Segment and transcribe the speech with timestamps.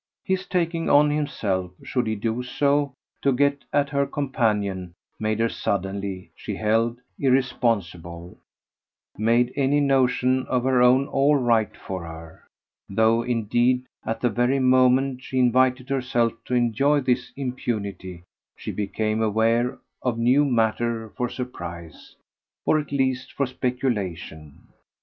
[0.23, 5.47] His taking on himself should he do so to get at her companion made her
[5.47, 8.35] suddenly, she held, irresponsible,
[9.15, 12.43] made any notion of her own all right for her;
[12.89, 18.23] though indeed at the very moment she invited herself to enjoy this impunity
[18.57, 22.15] she became aware of new matter for surprise,
[22.65, 24.61] or at least for speculation.